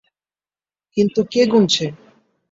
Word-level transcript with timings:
কিন্তু 0.97 1.19
কে 1.31 1.41
গুনছে? 1.51 1.85